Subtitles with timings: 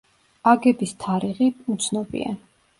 [0.51, 2.37] აგების თარიღი უცნობია.